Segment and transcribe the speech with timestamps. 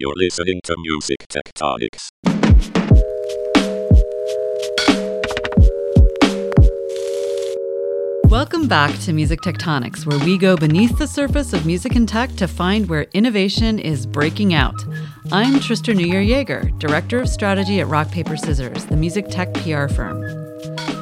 [0.00, 2.10] You're listening to Music Tectonics.
[8.30, 12.30] Welcome back to Music Tectonics, where we go beneath the surface of music and tech
[12.36, 14.76] to find where innovation is breaking out.
[15.32, 19.88] I'm Tristra Newyear Yeager, Director of Strategy at Rock Paper Scissors, the music tech PR
[19.88, 20.22] firm.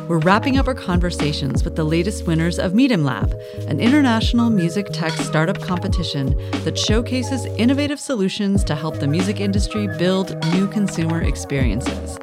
[0.08, 3.32] We're wrapping up our conversations with the latest winners of Midem Lab,
[3.66, 9.88] an international music tech startup competition that showcases innovative solutions to help the music industry
[9.98, 12.18] build new consumer experiences.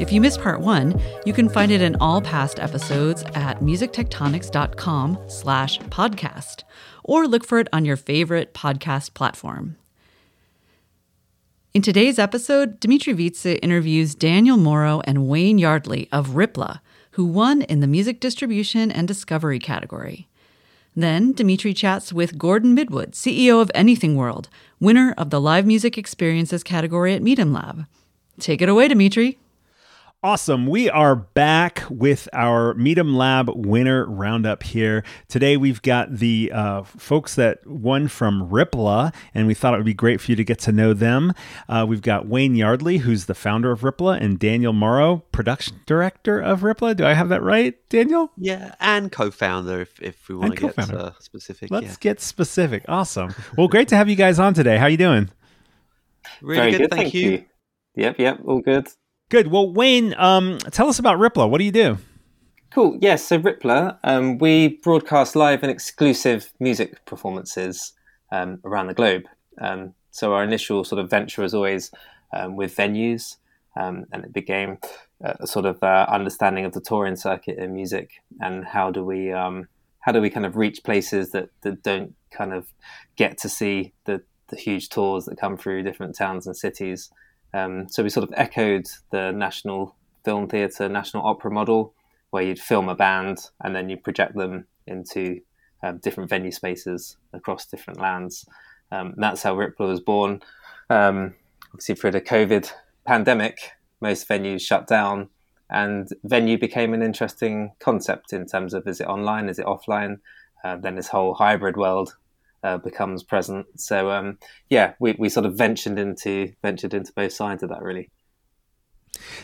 [0.00, 5.18] If you missed part one, you can find it in all past episodes at musictectonics.com
[5.28, 6.62] slash podcast,
[7.04, 9.76] or look for it on your favorite podcast platform.
[11.74, 16.80] In today's episode, Dmitri Vietze interviews Daniel Morrow and Wayne Yardley of Ripla,
[17.12, 20.28] who won in the music distribution and discovery category.
[20.94, 24.48] Then, Dmitri chats with Gordon Midwood, CEO of Anything World,
[24.78, 27.86] winner of the Live Music Experiences category at Midem Lab.
[28.38, 29.38] Take it away, Dmitri.
[30.24, 30.68] Awesome.
[30.68, 35.02] We are back with our Midem Lab winner roundup here.
[35.26, 39.84] Today we've got the uh, folks that won from Ripla, and we thought it would
[39.84, 41.32] be great for you to get to know them.
[41.68, 46.38] Uh, we've got Wayne Yardley, who's the founder of Ripla, and Daniel Morrow, production director
[46.38, 46.94] of Ripla.
[46.96, 48.30] Do I have that right, Daniel?
[48.36, 50.98] Yeah, and co-founder if, if we want And to get co-founder.
[50.98, 51.68] uh, specific.
[51.72, 51.96] Let's yeah.
[51.98, 52.84] get specific.
[52.86, 53.34] Awesome.
[53.58, 54.76] Well, great to have you guys on today.
[54.78, 55.30] How you doing?
[56.40, 57.44] Really Very good, good, thank, you.
[57.96, 58.86] Yep, yep, all good.
[59.32, 59.46] Good.
[59.46, 61.48] Well, Wayne, um, tell us about Ripla.
[61.48, 61.96] What do you do?
[62.70, 62.98] Cool.
[63.00, 67.94] Yes, so Ripler, um, we broadcast live and exclusive music performances
[68.30, 69.22] um, around the globe.
[69.58, 71.90] Um, so our initial sort of venture was always
[72.34, 73.36] um, with venues,
[73.74, 74.76] um, and it became
[75.22, 78.10] a sort of uh, understanding of the touring circuit in music
[78.42, 82.52] and how do we how do we kind of reach places that, that don't kind
[82.52, 82.66] of
[83.16, 87.10] get to see the, the huge tours that come through different towns and cities.
[87.54, 89.94] Um, so we sort of echoed the National
[90.24, 91.94] Film Theatre, National Opera model,
[92.30, 95.40] where you'd film a band and then you project them into
[95.82, 98.46] um, different venue spaces across different lands.
[98.90, 100.40] Um, that's how Ripple was born.
[100.88, 101.34] Um,
[101.68, 102.70] obviously, through the COVID
[103.04, 103.58] pandemic,
[104.00, 105.28] most venues shut down,
[105.70, 110.18] and venue became an interesting concept in terms of is it online, is it offline?
[110.64, 112.16] Uh, then this whole hybrid world
[112.62, 113.66] uh, becomes present.
[113.76, 114.38] So um,
[114.70, 118.10] yeah, we, we sort of ventured into ventured into both sides of that really.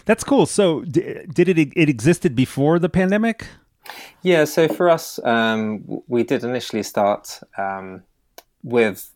[0.04, 0.46] That's cool.
[0.46, 3.46] So, d- did it it existed before the pandemic?
[4.22, 8.02] Yeah, so for us, um, we did initially start um,
[8.62, 9.10] with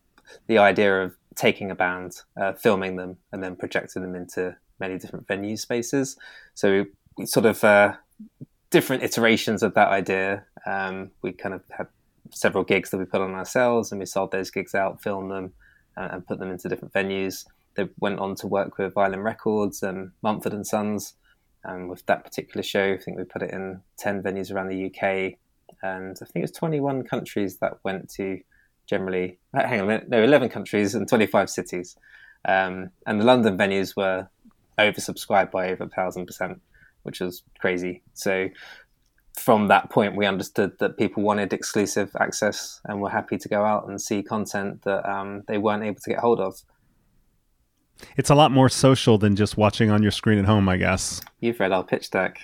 [0.46, 4.98] the idea of taking a band, uh, filming them, and then projecting them into many
[4.98, 6.16] different venue spaces.
[6.54, 6.86] So
[7.16, 7.94] we sort of uh,
[8.70, 10.44] different iterations of that idea.
[10.66, 11.88] Um, we kind of had
[12.31, 15.53] several gigs that we put on ourselves, and we sold those gigs out, filmed them,
[15.97, 17.47] uh, and put them into different venues.
[17.75, 21.15] They went on to work with Violin Records and Mumford and Sons.
[21.65, 24.87] And with that particular show, I think we put it in 10 venues around the
[24.87, 25.38] UK.
[25.83, 28.41] And I think it was 21 countries that went to
[28.87, 31.97] generally, hang on a minute, no, 11 countries and 25 cities.
[32.44, 34.28] Um, and the London venues were
[34.78, 36.60] oversubscribed by over a thousand percent,
[37.04, 38.03] which was crazy.
[38.15, 38.49] So
[39.37, 43.65] from that point, we understood that people wanted exclusive access and were happy to go
[43.65, 46.56] out and see content that um, they weren't able to get hold of.
[48.16, 51.21] It's a lot more social than just watching on your screen at home, I guess.
[51.41, 52.41] You've read our pitch deck.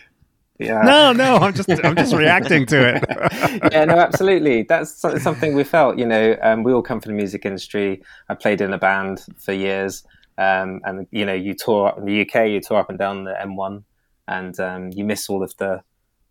[0.58, 0.82] Yeah.
[0.82, 3.04] No, no, I'm just I'm just reacting to it.
[3.72, 4.64] yeah, no, absolutely.
[4.64, 5.98] That's something we felt.
[5.98, 8.02] You know, um, we all come from the music industry.
[8.28, 10.04] I played in a band for years,
[10.36, 13.24] um, and you know, you tour up in the UK, you tour up and down
[13.24, 13.84] the M1,
[14.26, 15.80] and um, you miss all of the,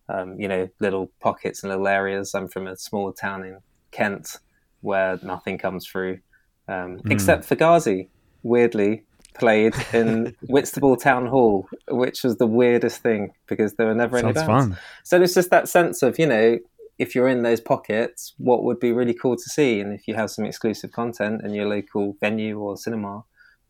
[0.09, 2.33] um, you know, little pockets and little areas.
[2.33, 3.59] I'm from a small town in
[3.91, 4.37] Kent
[4.81, 6.19] where nothing comes through,
[6.67, 8.09] um, except for Ghazi.
[8.43, 9.03] Weirdly,
[9.33, 14.33] played in Whitstable Town Hall, which was the weirdest thing because there were never any
[14.33, 14.67] Sounds bands.
[14.67, 14.77] fun.
[15.03, 16.59] So it's just that sense of, you know,
[16.97, 19.79] if you're in those pockets, what would be really cool to see?
[19.79, 23.23] And if you have some exclusive content in your local venue or cinema,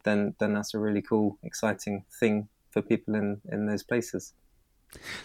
[0.04, 4.34] then then that's a really cool, exciting thing for people in, in those places.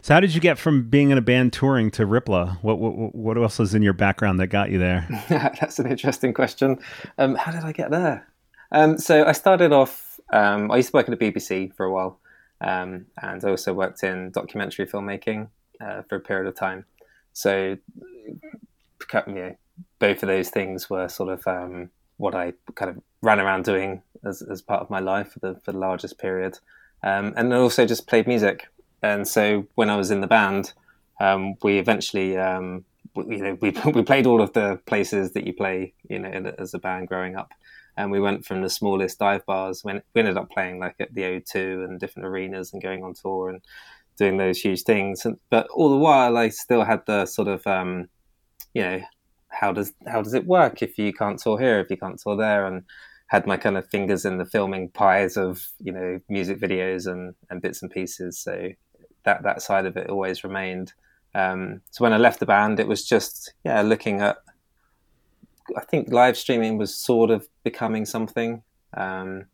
[0.02, 2.58] So, how did you get from being in a band touring to Ripla?
[2.62, 5.06] What what what else was in your background that got you there?
[5.28, 6.78] that's an interesting question.
[7.18, 8.26] Um, how did I get there?
[8.72, 10.20] Um, so I started off.
[10.32, 12.18] Um, I used to work at the BBC for a while,
[12.60, 15.48] um, and I also worked in documentary filmmaking
[15.80, 16.84] uh, for a period of time.
[17.32, 17.76] So,
[19.26, 19.56] you know,
[19.98, 24.02] both of those things were sort of um, what I kind of ran around doing
[24.24, 26.58] as, as part of my life for the, for the largest period,
[27.02, 28.68] um, and also just played music.
[29.02, 30.72] And so when I was in the band,
[31.20, 32.84] um, we eventually um,
[33.14, 36.28] we- you know, we we played all of the places that you play, you know,
[36.30, 37.52] in- as a band growing up,
[37.96, 41.14] and we went from the smallest dive bars when we ended up playing like at
[41.14, 43.60] the O2 and different arenas and going on tour and
[44.18, 45.24] doing those huge things.
[45.26, 48.08] And, but all the while, I still had the sort of, um,
[48.74, 49.00] you know,
[49.48, 52.36] how does how does it work if you can't tour here, if you can't tour
[52.36, 52.84] there, and
[53.28, 57.34] had my kind of fingers in the filming pies of you know music videos and
[57.50, 58.38] and bits and pieces.
[58.38, 58.70] So
[59.24, 60.92] that that side of it always remained.
[61.34, 64.38] Um, so when I left the band, it was just yeah looking at
[65.76, 68.62] I think live streaming was sort of becoming something,
[68.94, 69.46] um,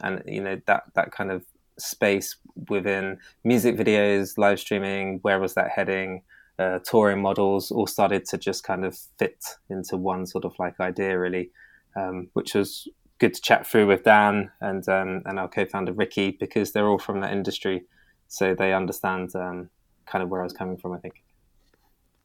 [0.00, 1.44] and you know that that kind of
[1.78, 2.36] space
[2.68, 5.18] within music videos, live streaming.
[5.22, 6.22] Where was that heading?
[6.58, 10.80] Uh, touring models all started to just kind of fit into one sort of like
[10.80, 11.50] idea, really,
[11.96, 12.88] um, which was
[13.18, 16.98] good to chat through with Dan and um, and our co-founder Ricky because they're all
[16.98, 17.84] from that industry,
[18.28, 19.70] so they understand um,
[20.06, 20.92] kind of where I was coming from.
[20.92, 21.22] I think.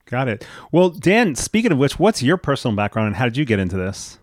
[0.06, 0.46] Got it.
[0.72, 3.78] Well, Dan, speaking of which, what's your personal background and how did you get into
[3.78, 4.20] this?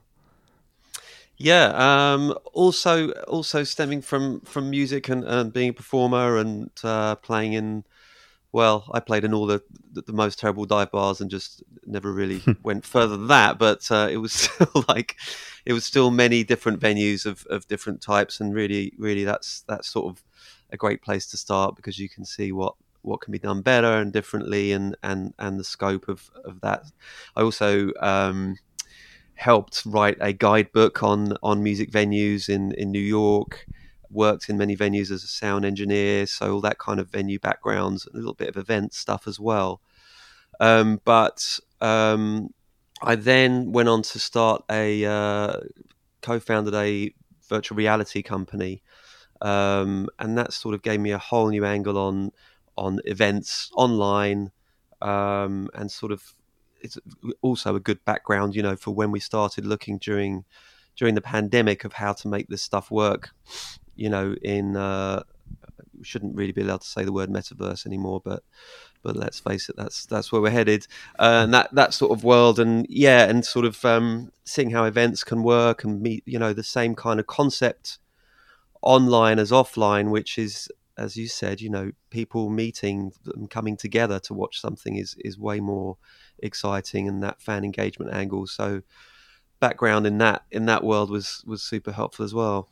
[1.38, 7.14] Yeah, um, also also stemming from from music and, and being a performer and uh,
[7.14, 7.84] playing in.
[8.50, 12.12] Well, I played in all the, the, the most terrible dive bars and just never
[12.12, 13.58] really went further than that.
[13.58, 15.16] But uh, it was still like
[15.64, 19.88] it was still many different venues of, of different types, and really, really, that's that's
[19.88, 20.24] sort of
[20.70, 23.98] a great place to start because you can see what what can be done better
[23.98, 26.84] and differently and and and the scope of of that.
[27.36, 28.56] I also um,
[29.34, 33.66] helped write a guidebook on on music venues in in new york
[34.10, 38.06] worked in many venues as a sound engineer so all that kind of venue backgrounds
[38.06, 39.80] a little bit of event stuff as well.
[40.60, 42.52] Um, but um,
[43.02, 45.60] i then went on to start a uh,
[46.20, 47.14] co-founded a
[47.48, 48.82] virtual reality company
[49.42, 52.32] um, and that sort of gave me a whole new angle on
[52.76, 54.50] on events online,
[55.02, 56.34] um, and sort of
[56.80, 56.98] it's
[57.42, 60.44] also a good background, you know, for when we started looking during
[60.96, 63.30] during the pandemic of how to make this stuff work.
[63.96, 65.22] You know, in uh,
[65.98, 68.42] we shouldn't really be allowed to say the word metaverse anymore, but
[69.02, 70.86] but let's face it, that's that's where we're headed,
[71.18, 74.84] uh, and that that sort of world, and yeah, and sort of um, seeing how
[74.84, 77.98] events can work and meet, you know, the same kind of concept
[78.82, 84.18] online as offline, which is as you said, you know, people meeting and coming together
[84.18, 85.96] to watch something is is way more
[86.40, 88.46] exciting, and that fan engagement angle.
[88.46, 88.82] So,
[89.60, 92.68] background in that in that world was was super helpful as well.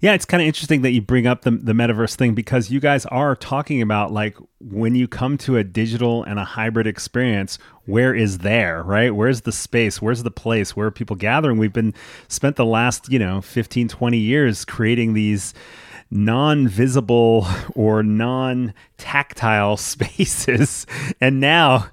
[0.00, 2.80] Yeah, it's kind of interesting that you bring up the, the metaverse thing because you
[2.80, 7.58] guys are talking about like when you come to a digital and a hybrid experience,
[7.84, 9.14] where is there, right?
[9.14, 10.00] Where's the space?
[10.00, 10.74] Where's the place?
[10.74, 11.58] Where are people gathering?
[11.58, 11.92] We've been
[12.28, 15.52] spent the last, you know, 15, 20 years creating these
[16.10, 20.86] non visible or non tactile spaces.
[21.20, 21.88] And now,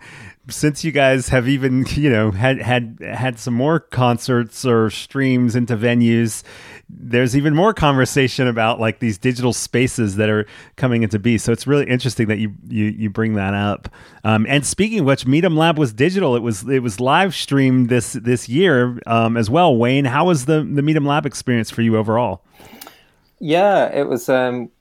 [0.50, 5.56] since you guys have even you know had had had some more concerts or streams
[5.56, 6.44] into venues
[6.90, 10.46] there's even more conversation about like these digital spaces that are
[10.78, 13.90] coming into be so it's really interesting that you you, you bring that up.
[14.24, 16.36] Um, and speaking of which Midem Lab was digital.
[16.36, 19.76] It was it was live streamed this this year um, as well.
[19.76, 22.44] Wayne how was the the Midem Lab experience for you overall?
[23.40, 24.72] Yeah, it was um,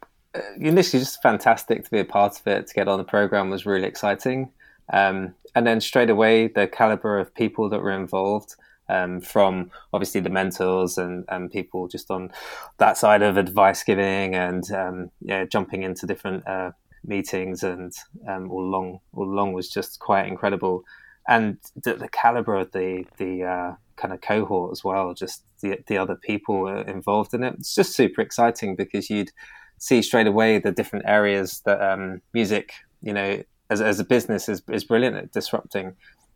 [0.59, 2.69] initially just fantastic to be a part of it.
[2.69, 4.51] To get on the program was really exciting,
[4.93, 8.55] um, and then straight away the caliber of people that were involved.
[8.89, 12.31] Um, from obviously the mentors and, and people just on
[12.79, 16.71] that side of advice giving and um, yeah, jumping into different uh,
[17.05, 17.93] meetings and
[18.29, 20.85] um, all along all along was just quite incredible.
[21.27, 25.79] And the, the caliber of the the uh, kind of cohort as well, just the,
[25.87, 27.55] the other people involved in it.
[27.59, 29.33] It's just super exciting because you'd
[29.79, 32.73] see straight away the different areas that um, music,
[33.03, 35.95] you know, as, as a business is, is brilliant at disrupting.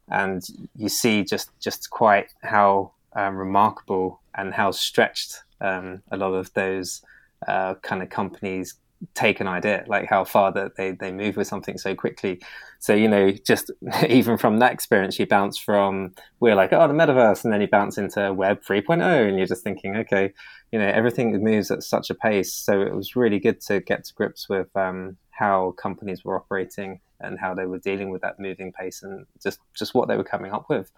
[0.08, 0.42] And
[0.76, 6.52] you see just, just quite how um, remarkable and how stretched um, a lot of
[6.54, 7.02] those
[7.46, 8.74] uh, kind of companies
[9.14, 12.40] take an idea, like how far that they, they move with something so quickly.
[12.80, 13.70] So, you know, just
[14.08, 17.68] even from that experience, you bounce from, we're like, oh, the metaverse, and then you
[17.68, 20.32] bounce into Web 3.0, and you're just thinking, okay,
[20.70, 22.52] you know, everything moves at such a pace.
[22.52, 27.00] So it was really good to get to grips with um, how companies were operating
[27.20, 30.24] and how they were dealing with that moving pace and just, just what they were
[30.24, 30.90] coming up with.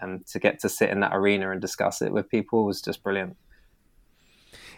[0.00, 3.02] And to get to sit in that arena and discuss it with people was just
[3.02, 3.36] brilliant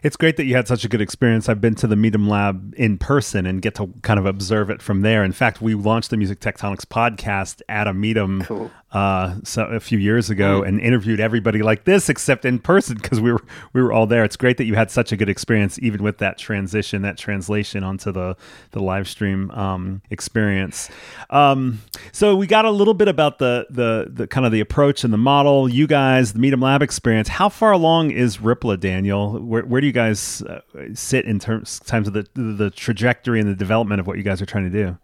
[0.04, 1.48] it's great that you had such a good experience.
[1.48, 4.82] I've been to the Midem Lab in person and get to kind of observe it
[4.82, 5.24] from there.
[5.24, 8.70] In fact, we launched the Music Tectonics podcast at a Midem cool.
[8.94, 13.20] Uh, so a few years ago and interviewed everybody like this, except in person because
[13.20, 14.22] we were we were all there.
[14.22, 17.82] It's great that you had such a good experience, even with that transition, that translation
[17.82, 18.36] onto the
[18.70, 20.90] the live stream um, experience.
[21.30, 21.82] Um,
[22.12, 25.12] so we got a little bit about the the the kind of the approach and
[25.12, 25.68] the model.
[25.68, 27.26] You guys, the Midem Lab experience.
[27.26, 29.40] How far along is Ripla, Daniel?
[29.40, 30.60] Where, where do you guys uh,
[30.94, 34.40] sit in terms times of the the trajectory and the development of what you guys
[34.40, 34.96] are trying to do?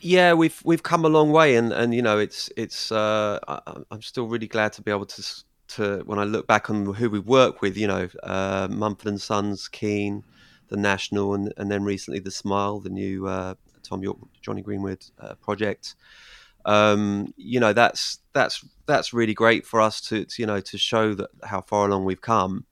[0.00, 3.60] Yeah, we've we've come a long way, and, and you know it's it's uh, I,
[3.90, 7.10] I'm still really glad to be able to to when I look back on who
[7.10, 10.24] we work with, you know, uh, Mumford and Sons, Keane,
[10.68, 15.04] the National, and and then recently the Smile, the new uh, Thom Yorke, Jonny Greenwood
[15.18, 15.96] uh, project.
[16.64, 20.78] Um, you know, that's that's that's really great for us to, to you know to
[20.78, 22.66] show that how far along we've come,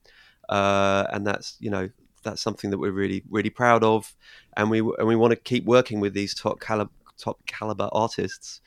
[0.47, 1.89] uh, and that's you know
[2.23, 4.15] that's something that we're really really proud of,
[4.55, 8.61] and we and we want to keep working with these top caliber top caliber artists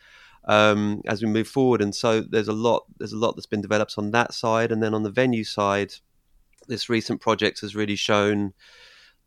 [0.45, 1.80] um, as we move forward.
[1.80, 4.83] And so there's a lot there's a lot that's been developed on that side, and
[4.83, 5.95] then on the venue side,
[6.69, 8.52] this recent project has really shown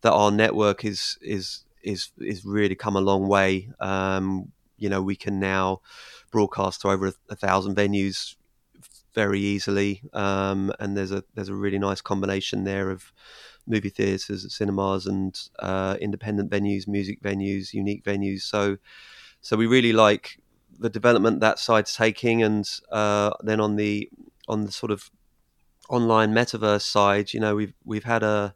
[0.02, 3.70] that our network is is is is really come a long way.
[3.80, 5.80] Um, you know, we can now
[6.30, 8.36] broadcast to over a, a thousand venues
[9.14, 13.12] very easily, um, and there's a there's a really nice combination there of
[13.66, 18.42] movie theaters, cinemas, and uh, independent venues, music venues, unique venues.
[18.42, 18.76] So,
[19.44, 20.40] so we really like
[20.78, 24.08] the development that side's taking, and uh, then on the
[24.48, 25.10] on the sort of
[25.90, 28.54] online metaverse side, you know, we've we've had a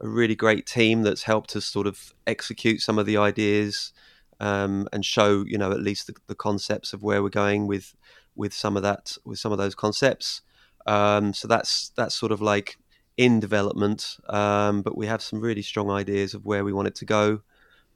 [0.00, 3.92] a really great team that's helped us sort of execute some of the ideas
[4.40, 7.94] um, and show, you know, at least the, the, concepts of where we're going with
[8.34, 10.42] with some of that with some of those concepts.
[10.88, 12.78] Um, so that's that's sort of like
[13.16, 16.96] in development, um, but we have some really strong ideas of where we want it
[16.96, 17.42] to go.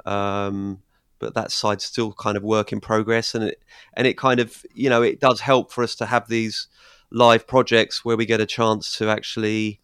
[0.07, 0.83] Um,
[1.21, 3.63] but that side's still kind of work in progress, and it
[3.95, 6.67] and it kind of you know it does help for us to have these
[7.13, 9.81] live projects where we get a chance to actually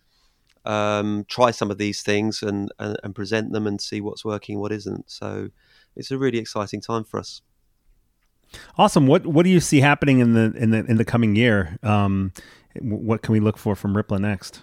[0.64, 4.58] um, try some of these things and, and, and present them and see what's working,
[4.58, 5.10] what isn't.
[5.10, 5.50] So
[5.94, 7.40] it's a really exciting time for us.
[8.78, 9.06] Awesome.
[9.06, 11.78] What what do you see happening in the in the in the coming year?
[11.82, 12.32] Um,
[12.80, 14.62] what can we look for from Ripla next?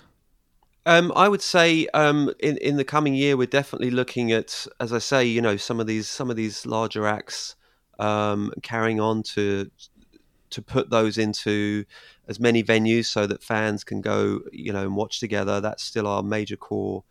[0.86, 4.92] Um, I would say um, in in the coming year, we're definitely looking at, as
[4.92, 7.56] I say, you know, some of these some of these larger acts
[8.00, 9.70] um, carrying on to
[10.50, 11.86] to put those into
[12.28, 15.62] as many venues so that fans can go, you know, and watch together.
[15.62, 17.04] That's still our major core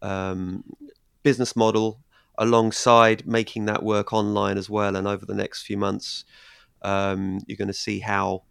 [0.00, 0.64] um,
[1.22, 2.00] business model,
[2.38, 4.96] alongside making that work online as well.
[4.96, 6.24] And over the next few months,
[6.82, 8.44] um, you're going to see how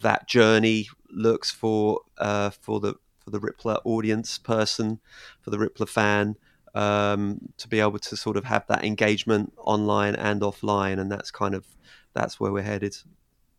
[0.00, 2.94] that journey looks for uh, for the
[3.24, 5.00] for the Rippler audience person,
[5.40, 6.36] for the Rippler fan,
[6.74, 11.30] um, to be able to sort of have that engagement online and offline, and that's
[11.30, 11.66] kind of
[12.14, 12.96] that's where we're headed.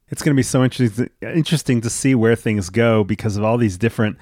[0.09, 3.57] It's going to be so interesting interesting to see where things go because of all
[3.57, 4.17] these different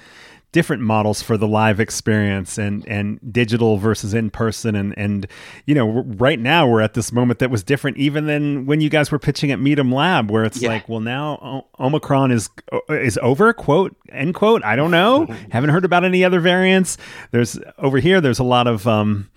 [0.52, 4.76] different models for the live experience and and digital versus in person.
[4.76, 5.28] And and
[5.66, 8.90] you know right now we're at this moment that was different even than when you
[8.90, 10.70] guys were pitching at Midem Lab where it's yeah.
[10.70, 12.50] like well now Omicron is
[12.90, 15.26] is over quote end quote I don't know.
[15.52, 16.98] Haven't heard about any other variants.
[17.32, 19.30] There's over here there's a lot of um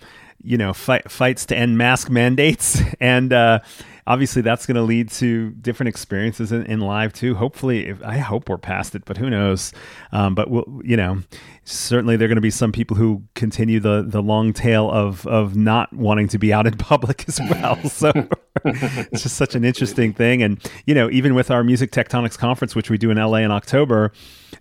[0.43, 2.81] you know fight, fights to end mask mandates.
[3.01, 3.61] And uh
[4.07, 7.35] obviously that's going to lead to different experiences in, in live too.
[7.35, 9.73] Hopefully, if, I hope we're past it, but who knows?
[10.13, 11.23] Um, but we'll, you know,
[11.65, 15.27] certainly there are going to be some people who continue the the long tail of
[15.27, 17.83] of not wanting to be out in public as well.
[17.89, 18.13] So
[18.65, 20.43] it's just such an interesting thing.
[20.43, 23.51] And you know, even with our Music Tectonics conference, which we do in LA in
[23.51, 24.13] October,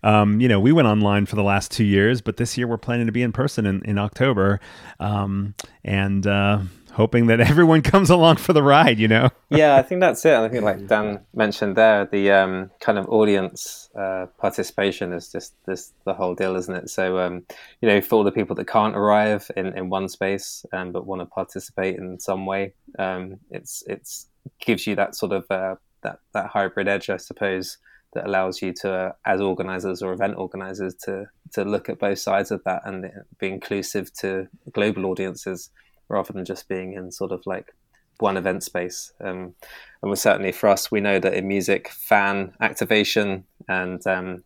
[0.03, 2.77] um, you know, we went online for the last two years, but this year we're
[2.77, 4.59] planning to be in person in in October.
[4.99, 6.59] Um, and uh,
[6.93, 9.29] hoping that everyone comes along for the ride, you know?
[9.49, 10.33] yeah, I think that's it.
[10.33, 15.53] I think, like Dan mentioned there, the um, kind of audience uh, participation is just
[15.65, 16.89] this the whole deal, isn't it?
[16.89, 17.45] So, um,
[17.81, 21.05] you know, for all the people that can't arrive in, in one space um, but
[21.05, 24.27] want to participate in some way, um, it's it's
[24.59, 27.77] gives you that sort of uh, that that hybrid edge, I suppose,
[28.13, 32.19] that allows you to, uh, as organizers or event organizers, to to look at both
[32.19, 35.69] sides of that and be inclusive to global audiences
[36.13, 37.73] rather than just being in sort of like
[38.19, 39.11] one event space.
[39.19, 39.55] Um,
[40.01, 44.43] and we're certainly for us, we know that in music, fan activation and um,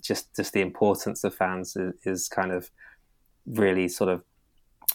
[0.00, 2.70] just just the importance of fans is, is, kind of
[3.46, 4.22] really sort of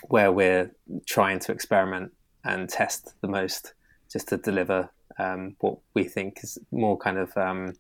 [0.10, 0.72] where we're
[1.06, 2.12] trying to experiment
[2.44, 3.74] and test the most,
[4.12, 4.90] just to deliver
[5.20, 7.74] um, what we think is more kind of um,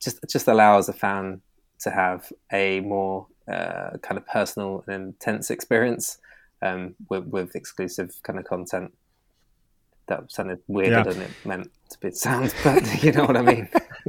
[0.00, 1.40] just just allows a fan
[1.80, 6.18] to have a more uh, kind of personal and intense experience
[6.62, 8.92] um, with, with exclusive kind of content.
[10.08, 11.02] that sounded weirder Yeah.
[11.02, 13.68] than it meant to be sound, but you know what I mean.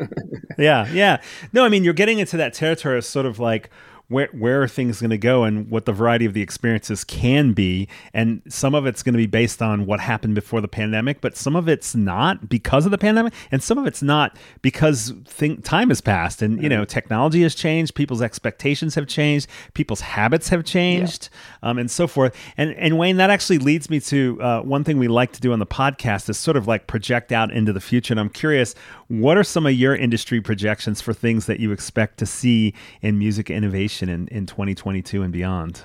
[0.58, 1.22] yeah, yeah.
[1.54, 3.70] No, I mean you're getting into that territory of sort of like
[4.10, 7.52] where where are things going to go and what the variety of the experiences can
[7.52, 11.20] be, and some of it's going to be based on what happened before the pandemic,
[11.20, 15.14] but some of it's not because of the pandemic, and some of it's not because
[15.26, 20.02] thing, time has passed and you know technology has changed, people's expectations have changed, people's
[20.02, 21.28] habits have changed,
[21.62, 22.34] um, and so forth.
[22.56, 25.52] And and Wayne, that actually leads me to uh, one thing we like to do
[25.52, 28.14] on the podcast is sort of like project out into the future.
[28.14, 28.74] And I'm curious,
[29.10, 33.20] what are some of your industry projections for things that you expect to see in
[33.20, 35.82] music innovation in, in 2022 and beyond?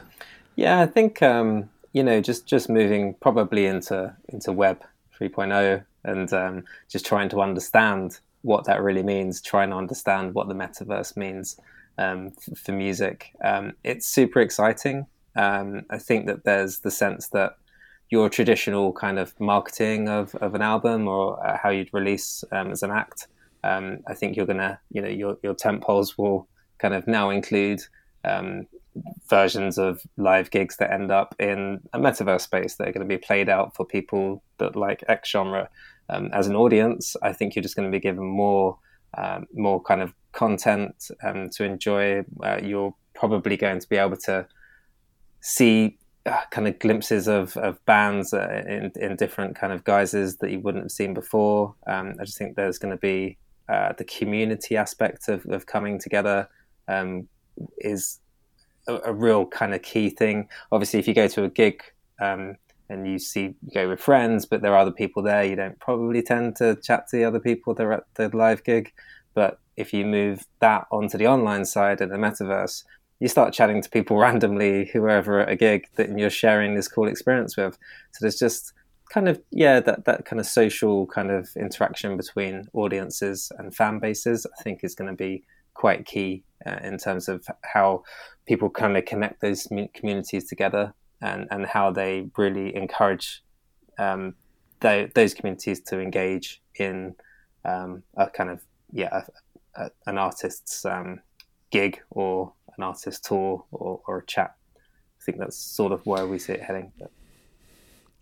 [0.57, 4.83] Yeah, I think um, you know just just moving probably into into Web
[5.21, 10.49] 3.0 and um, just trying to understand what that really means, trying to understand what
[10.49, 11.61] the metaverse means
[11.99, 13.33] um, f- for music.
[13.45, 15.07] Um, it's super exciting.
[15.37, 17.57] Um, I think that there's the sense that
[18.11, 22.71] your traditional kind of marketing of, of an album or uh, how you'd release um,
[22.73, 23.28] as an act.
[23.64, 27.81] I think you're gonna, you know, your your temp poles will kind of now include
[28.25, 28.67] um,
[29.29, 33.17] versions of live gigs that end up in a metaverse space that are going to
[33.17, 35.69] be played out for people that like X genre.
[36.09, 38.79] Um, as an audience, I think you're just going to be given more,
[39.17, 42.25] um, more kind of content um, to enjoy.
[42.43, 44.47] Uh, you're probably going to be able to
[45.41, 50.37] see uh, kind of glimpses of, of bands uh, in, in different kind of guises
[50.38, 51.75] that you wouldn't have seen before.
[51.87, 53.38] Um, I just think there's going to be
[53.69, 56.49] uh, the community aspect of, of coming together
[56.88, 57.29] um,
[57.78, 58.21] is
[58.87, 60.49] a, a, real kind of key thing.
[60.71, 61.82] Obviously, if you go to a gig
[62.21, 62.56] um,
[62.88, 65.78] and you see you go with friends, but there are other people there, you don't
[65.78, 68.92] probably tend to chat to the other people that are at the live gig.
[69.35, 72.85] But if you move that onto the online side and the metaverse,
[73.21, 77.09] you start chatting to people randomly, whoever at a gig that you're sharing this cool
[77.09, 77.78] experience with.
[78.12, 78.73] So there's just
[79.11, 83.99] kind of yeah that that kind of social kind of interaction between audiences and fan
[83.99, 84.47] bases.
[84.59, 85.44] I think is going to be
[85.75, 88.02] quite key uh, in terms of how
[88.47, 93.42] people kind of connect those communities together and and how they really encourage
[93.99, 94.35] um,
[94.81, 97.14] those communities to engage in
[97.64, 99.23] um, a kind of yeah
[99.76, 101.21] a, a, an artist's um,
[101.71, 104.54] gig or an artist tour or, or a chat.
[104.76, 106.92] I think that's sort of where we see it heading.
[106.99, 107.11] But.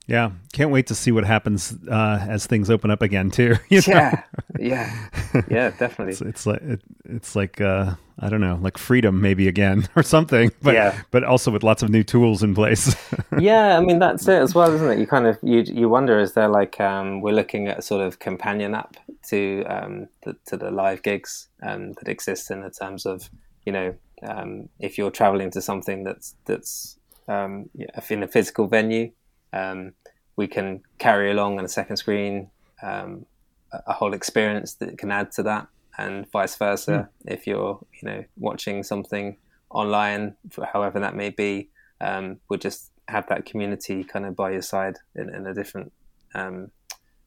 [0.06, 3.56] Yeah, can't wait to see what happens uh, as things open up again too.
[3.68, 3.94] you know?
[3.94, 4.22] Yeah,
[4.58, 5.08] yeah,
[5.48, 6.12] yeah, definitely.
[6.12, 10.02] it's, it's like it, it's like uh, I don't know, like freedom maybe again or
[10.02, 10.50] something.
[10.62, 11.00] But Yeah.
[11.12, 12.94] but also with lots of new tools in place.
[13.38, 14.98] yeah, I mean that's it as well, isn't it?
[14.98, 18.00] You kind of you you wonder is there like um, we're looking at a sort
[18.04, 18.96] of companion app
[19.28, 23.30] to um, the, to the live gigs um, that exist in the terms of
[23.64, 23.94] you know
[24.26, 26.98] um, if you're traveling to something that's that's
[27.28, 27.70] um,
[28.08, 29.12] in a physical venue,
[29.52, 29.92] um,
[30.36, 32.50] we can carry along on a second screen
[32.82, 33.26] um,
[33.72, 37.08] a, whole experience that can add to that, and vice versa.
[37.26, 39.36] If you're you know watching something
[39.70, 41.68] online, for however that may be,
[42.00, 45.92] um, we'll just have that community kind of by your side in, in a different
[46.34, 46.70] um,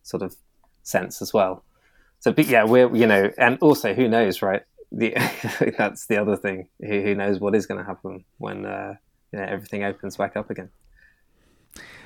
[0.02, 0.36] sort of
[0.84, 1.64] sense as well.
[2.20, 4.64] So, but yeah, we're you know, and also who knows, right?
[4.92, 5.14] The,
[5.78, 6.68] that's the other thing.
[6.82, 8.96] Who, who knows what is going to happen when uh,
[9.32, 10.70] you know, everything opens back up again?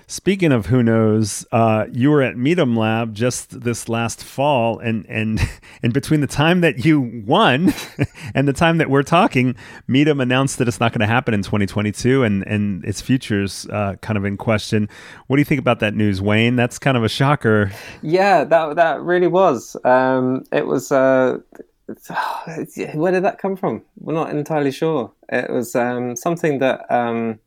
[0.10, 5.06] Speaking of who knows, uh, you were at Midem Lab just this last fall, and
[5.08, 5.38] and
[5.84, 7.74] and between the time that you won
[8.34, 9.54] and the time that we're talking,
[9.90, 13.96] Midem announced that it's not going to happen in 2022, and and its futures uh,
[14.02, 14.88] kind of in question.
[15.28, 16.56] What do you think about that news, Wayne?
[16.56, 17.74] That's kind of a shocker.
[18.02, 19.76] Yeah, that that really was.
[19.84, 20.90] Um, it was.
[20.90, 21.40] Uh,
[22.94, 23.82] where did that come from?
[24.00, 25.12] We're not entirely sure.
[25.28, 27.40] It was um, something that um,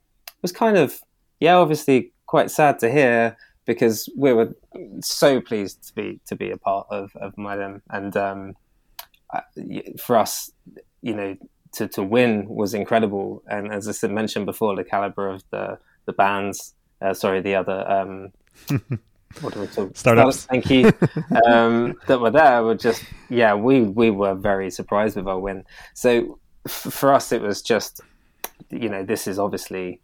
[0.43, 1.01] was kind of,
[1.41, 4.55] yeah, obviously quite sad to hear because we were
[5.01, 8.55] so pleased to be to be a part of of Midem, and um,
[9.99, 10.53] for us,
[11.03, 11.37] you know,
[11.73, 13.43] to, to win was incredible.
[13.49, 17.57] And as I said, mentioned before, the caliber of the the bands, uh, sorry, the
[17.57, 17.79] other.
[17.91, 18.33] Um,
[19.41, 19.97] what do we talk?
[19.97, 20.45] Startups.
[20.45, 20.93] Thank you.
[21.47, 23.55] um, that were there were just yeah.
[23.55, 25.65] We we were very surprised with our win.
[25.95, 28.01] So f- for us, it was just
[28.71, 30.01] you know this is obviously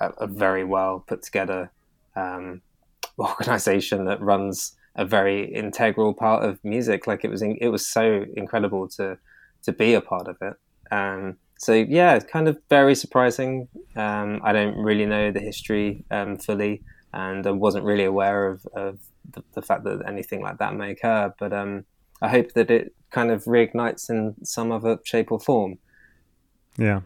[0.00, 1.70] a, a very well put together
[2.14, 2.62] um,
[3.18, 7.06] organization that runs a very integral part of music.
[7.06, 9.18] Like it was in, it was so incredible to
[9.62, 10.54] to be a part of it.
[10.90, 13.68] Um, so yeah, it's kind of very surprising.
[13.96, 16.82] Um, I don't really know the history um, fully
[17.16, 18.98] and I wasn't really aware of, of
[19.32, 21.32] the, the, fact that anything like that may occur.
[21.38, 21.86] But um,
[22.20, 25.78] I hope that it kind of reignites in some other shape or form.
[26.76, 27.00] Yeah.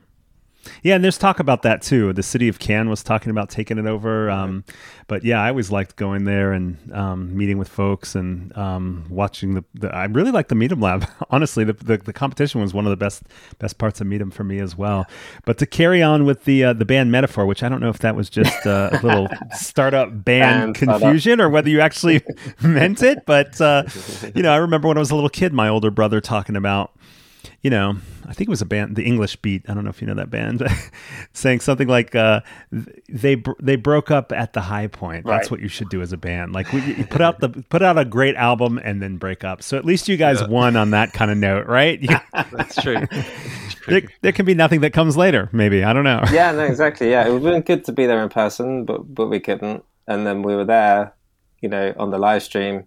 [0.83, 2.13] Yeah, and there's talk about that too.
[2.13, 4.31] The city of Cannes was talking about taking it over.
[4.31, 4.65] Um,
[5.07, 9.55] but yeah, I always liked going there and um, meeting with folks and um, watching
[9.55, 9.95] the, the.
[9.95, 11.09] I really like the Midem Lab.
[11.31, 13.23] Honestly, the, the, the competition was one of the best
[13.59, 15.07] best parts of Midem for me as well.
[15.45, 17.99] But to carry on with the uh, the band metaphor, which I don't know if
[18.01, 21.45] that was just uh, a little startup band, Band confusion startup.
[21.47, 22.23] or whether you actually
[22.63, 23.25] meant it.
[23.27, 23.85] But uh,
[24.35, 26.93] you know, I remember when I was a little kid, my older brother talking about
[27.63, 29.69] you know, I think it was a band, the English Beat.
[29.69, 30.63] I don't know if you know that band,
[31.33, 32.41] saying something like uh,
[33.09, 35.27] they br- they broke up at the high point.
[35.27, 35.51] That's Right.
[35.51, 36.53] what you should do as a band.
[36.53, 39.63] Like we, you put out the put out a great album and then break up.
[39.63, 42.01] So at least you guys won on that kind of note, right?
[42.11, 42.17] You-
[42.53, 43.07] That's true.
[43.89, 45.49] there, there can be nothing that comes later.
[45.53, 46.23] Maybe I don't know.
[46.33, 47.11] yeah, no, exactly.
[47.11, 49.85] Yeah, it would have been good to be there in person, but but we couldn't.
[50.07, 51.13] And then we were there,
[51.61, 52.85] you know, on the live stream.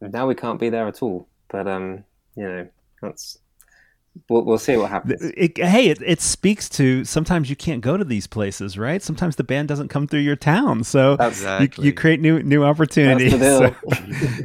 [0.00, 1.26] Now we can't be there at all.
[1.48, 2.04] But um,
[2.36, 2.68] you know,
[3.02, 3.38] that's
[4.28, 5.20] we'll, we'll see what happens.
[5.36, 9.02] It, hey, it, it speaks to sometimes you can't go to these places, right?
[9.02, 12.64] Sometimes the band doesn't come through your town, so That's you, you create new new
[12.64, 13.38] opportunities.
[13.38, 13.94] That's So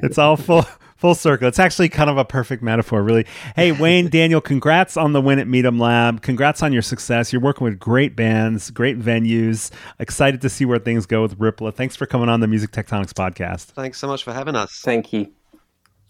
[0.03, 0.65] it's all full
[1.01, 1.47] full circle.
[1.47, 3.25] It's actually kind of a perfect metaphor, really.
[3.55, 6.21] Hey, Wayne, Daniel, congrats on the win at Midem Lab.
[6.21, 7.33] Congrats on your success.
[7.33, 9.71] You're working with great bands, great venues.
[9.99, 11.73] Excited to see where things go with Ripla.
[11.73, 13.71] Thanks for coming on the Music Tectonics podcast.
[13.71, 14.79] Thanks so much for having us.
[14.83, 15.31] Thank you.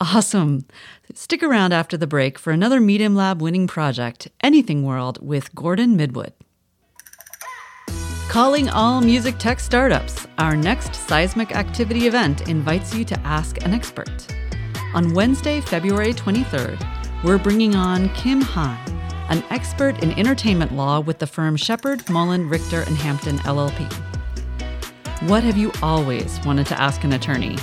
[0.02, 0.66] Awesome.
[1.14, 5.96] Stick around after the break for another Midem Lab winning project, Anything World with Gordon
[5.96, 6.32] Midwood.
[8.28, 13.76] Calling all music tech startups, our next seismic activity event invites you to ask an
[13.76, 14.26] expert.
[14.96, 16.84] On Wednesday, February 23rd,
[17.24, 18.80] we're bringing on Kim Han,
[19.30, 23.88] an expert in entertainment law with the firm Sheppard, Mullin, Richter, and Hampton LLP.
[25.30, 27.58] What have you always wanted to ask an attorney?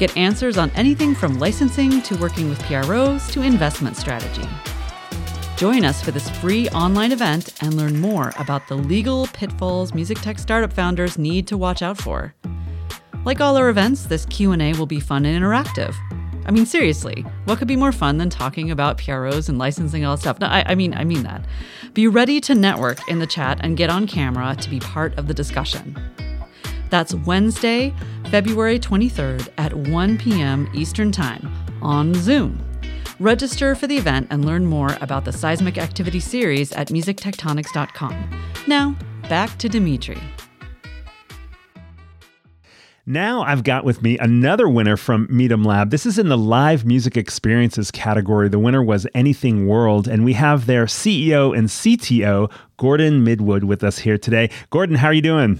[0.00, 4.48] Get answers on anything from licensing to working with PROs to investment strategy.
[5.58, 10.18] Join us for this free online event and learn more about the legal pitfalls music
[10.22, 12.34] tech startup founders need to watch out for.
[13.26, 15.94] Like all our events, this Q&A will be fun and interactive.
[16.46, 20.16] I mean, seriously, what could be more fun than talking about PROs and licensing all
[20.16, 20.40] that stuff?
[20.40, 21.44] No, I, I mean, I mean that.
[21.92, 25.26] Be ready to network in the chat and get on camera to be part of
[25.26, 25.94] the discussion.
[26.90, 27.94] That's Wednesday,
[28.30, 30.68] February 23rd at 1 p.m.
[30.74, 31.50] Eastern Time
[31.80, 32.62] on Zoom.
[33.20, 38.40] Register for the event and learn more about the Seismic Activity series at musictectonics.com.
[38.66, 38.96] Now,
[39.28, 40.20] back to Dmitri.
[43.06, 45.90] Now I've got with me another winner from Midem Lab.
[45.90, 48.48] This is in the live music experiences category.
[48.48, 53.82] The winner was Anything World, and we have their CEO and CTO, Gordon Midwood, with
[53.82, 54.50] us here today.
[54.70, 55.58] Gordon, how are you doing?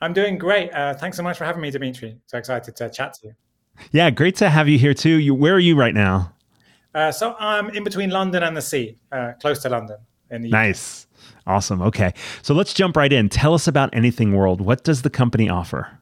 [0.00, 0.72] I'm doing great.
[0.72, 2.18] Uh, thanks so much for having me, Dmitri.
[2.26, 3.34] So excited to chat to you.
[3.92, 5.18] Yeah, great to have you here too.
[5.18, 6.32] You, where are you right now?
[6.94, 9.98] Uh, so I'm in between London and the sea, uh, close to London.
[10.30, 10.52] In the UK.
[10.52, 11.06] Nice.
[11.46, 11.80] Awesome.
[11.80, 12.12] Okay.
[12.42, 13.28] So let's jump right in.
[13.28, 14.60] Tell us about Anything World.
[14.60, 15.97] What does the company offer?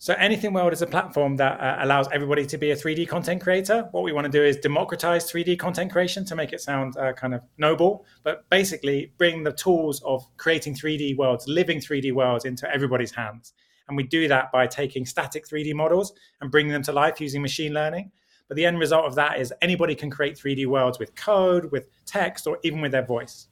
[0.00, 3.42] So Anything World is a platform that uh, allows everybody to be a 3D content
[3.42, 3.88] creator.
[3.90, 7.12] What we want to do is democratize 3D content creation to make it sound uh,
[7.14, 12.44] kind of noble, but basically bring the tools of creating 3D worlds, living 3D worlds
[12.44, 13.54] into everybody's hands.
[13.88, 17.42] And we do that by taking static 3D models and bringing them to life using
[17.42, 18.12] machine learning.
[18.46, 21.88] But the end result of that is anybody can create 3D worlds with code, with
[22.06, 23.47] text, or even with their voice.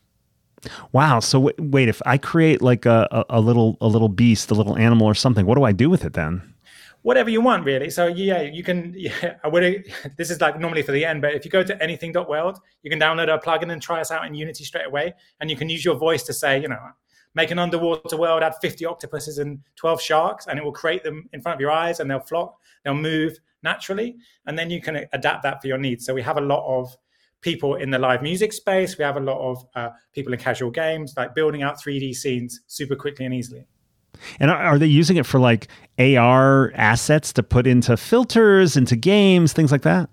[0.92, 1.20] Wow.
[1.20, 4.54] So w- wait, if I create like a, a, a little a little beast, a
[4.54, 6.54] little animal or something, what do I do with it then?
[7.06, 9.84] whatever you want really so yeah you can yeah i would
[10.16, 12.98] this is like normally for the end but if you go to anything.world you can
[12.98, 15.84] download a plugin and try us out in unity straight away and you can use
[15.84, 16.80] your voice to say you know
[17.36, 21.28] make an underwater world add 50 octopuses and 12 sharks and it will create them
[21.32, 25.06] in front of your eyes and they'll flock they'll move naturally and then you can
[25.12, 26.96] adapt that for your needs so we have a lot of
[27.40, 30.70] people in the live music space we have a lot of uh, people in casual
[30.70, 33.66] games like building out 3d scenes super quickly and easily
[34.40, 35.68] And are, they using it for like
[35.98, 40.08] AR assets to put into filters, into games, things like that?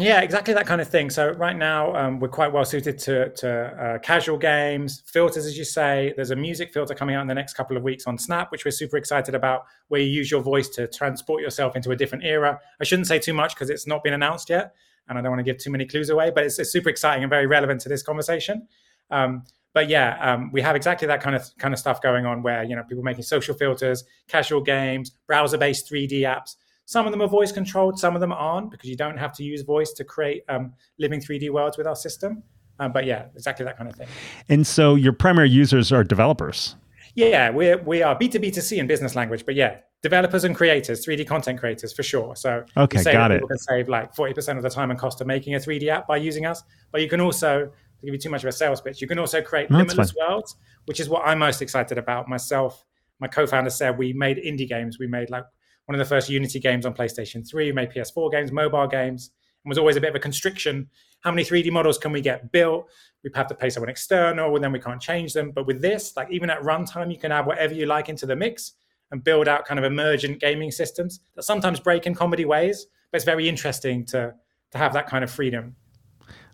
[0.00, 1.10] Yeah, exactly that kind of thing.
[1.10, 5.58] So right now um, we're quite well suited to, to uh, casual games, filters, as
[5.58, 6.12] you say.
[6.14, 8.64] There's a music filter coming out in the next couple of weeks on Snap, which
[8.64, 12.22] we're super excited about, where you use your voice to transport yourself into a different
[12.22, 12.60] era.
[12.80, 14.72] I shouldn't say too much because it's not been announced yet,
[15.08, 16.30] and I don't want to give too many clues away.
[16.34, 18.66] But it's, it's super exciting and very relevant to this conversation.
[19.10, 19.44] Um,
[19.74, 22.64] but yeah, um, we have exactly that kind of kind of stuff going on, where
[22.64, 26.56] you know people making social filters, casual games, browser-based 3D apps.
[26.84, 29.44] Some of them are voice controlled, some of them aren't, because you don't have to
[29.44, 32.42] use voice to create um, living 3D worlds with our system.
[32.80, 34.08] Um, but yeah, exactly that kind of thing.
[34.48, 36.76] And so your primary users are developers.
[37.14, 41.58] Yeah, we're, we are B2B2C in business language, but yeah, developers and creators, 3D content
[41.58, 42.36] creators for sure.
[42.36, 43.42] So Okay, got it.
[43.46, 46.16] can save like 40% of the time and cost of making a 3D app by
[46.16, 49.00] using us, but you can also to give you too much of a sales pitch.
[49.00, 52.28] You can also create No, limitless worlds, which is what I'm most excited about.
[52.28, 52.84] Myself,
[53.18, 54.98] my co-founder said we made indie games.
[55.00, 55.44] We made like
[55.86, 59.30] one of the first Unity games on PlayStation 3, we made PS4 games, mobile games,
[59.64, 60.88] and was always a bit of a constriction.
[61.22, 62.88] How many 3D models can we get built?
[63.24, 65.50] We have to pay someone external, and then we can't change them.
[65.50, 68.36] But with this, like even at runtime, you can add whatever you like into the
[68.36, 68.74] mix
[69.10, 72.86] and build out kind of emergent gaming systems that sometimes break in comedy ways.
[73.10, 74.34] But it's very interesting to
[74.70, 75.76] to have that kind of freedom.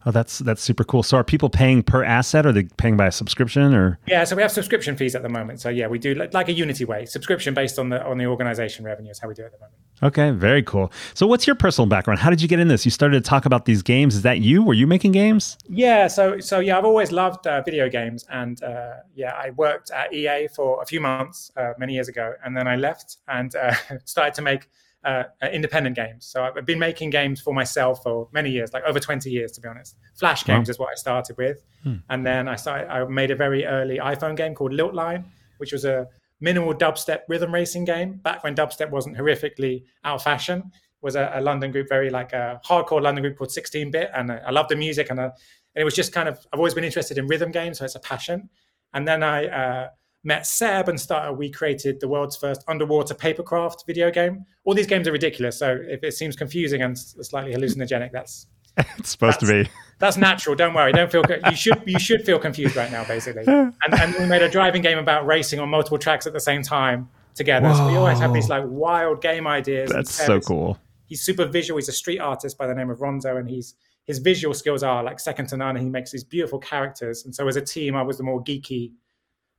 [0.06, 1.02] Oh, that's that's super cool.
[1.02, 3.98] So, are people paying per asset, or are they paying by a subscription, or?
[4.06, 5.60] Yeah, so we have subscription fees at the moment.
[5.60, 8.84] So yeah, we do like, a Unity way, subscription based on the on the organization
[8.84, 9.78] revenue is how we do it at the moment.
[10.02, 10.92] Okay, very cool.
[11.14, 12.20] So, what's your personal background?
[12.20, 12.84] How did you get in this?
[12.84, 14.14] You started to talk about these games.
[14.14, 14.62] Is that you?
[14.62, 15.56] Were you making games?
[15.68, 19.90] Yeah, so so yeah, I've always loved uh, video games, and uh, yeah, I worked
[19.90, 23.54] at EA for a few months uh, many years ago, and then I left and
[23.56, 24.68] uh, started to make
[25.04, 26.26] uh, independent games.
[26.26, 29.60] So I've been making games for myself for many years, like over 20 years, to
[29.60, 29.96] be honest.
[30.14, 30.70] Flash games wow.
[30.70, 31.62] is what I started with.
[31.82, 31.96] Hmm.
[32.08, 35.24] And then I started, I made a very early iPhone game called Lilt Line,
[35.58, 36.08] which was a
[36.40, 40.70] minimal dubstep rhythm racing game back when dubstep wasn't horrifically out of fashion.
[41.02, 44.10] Was a, a London group, very like a hardcore London group called 16 bit.
[44.14, 45.10] And I, I love the music.
[45.10, 45.32] And, I, and,
[45.74, 47.78] it was just kind of, I've always been interested in rhythm games.
[47.78, 48.48] So it's a passion.
[48.94, 49.88] And then I, uh,
[50.24, 54.44] met Seb and started, we created the world's first underwater papercraft video game.
[54.64, 55.58] All these games are ridiculous.
[55.58, 58.46] So if it seems confusing and slightly hallucinogenic, that's
[58.98, 59.70] it's supposed to be.
[60.00, 60.56] That's natural.
[60.56, 60.92] Don't worry.
[60.92, 61.22] Don't feel.
[61.48, 61.80] You should.
[61.86, 63.44] You should feel confused right now, basically.
[63.46, 66.62] And, and we made a driving game about racing on multiple tracks at the same
[66.62, 67.68] time together.
[67.68, 67.76] Whoa.
[67.76, 69.90] So we always have these like wild game ideas.
[69.90, 70.78] That's so cool.
[71.06, 71.78] He's super visual.
[71.78, 75.04] He's a street artist by the name of Ronzo, and he's his visual skills are
[75.04, 75.76] like second to none.
[75.76, 77.24] And he makes these beautiful characters.
[77.24, 78.90] And so as a team, I was the more geeky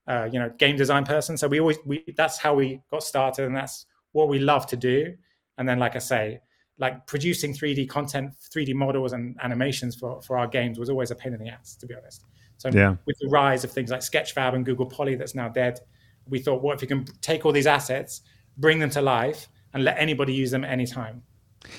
[0.08, 1.38] uh, you know game design person.
[1.38, 4.78] So we always we that's how we got started and that's what we love to
[4.78, 5.16] do.
[5.58, 6.42] And then like i say
[6.78, 11.16] like producing 3d content 3d models and animations for for our games was always a
[11.16, 12.26] pain in the ass to be honest.
[12.58, 12.96] So yeah.
[13.06, 15.80] with the rise of things like sketchfab and google poly that's now dead
[16.28, 18.22] we thought what if we can take all these assets
[18.58, 21.22] bring them to life and let anybody use them anytime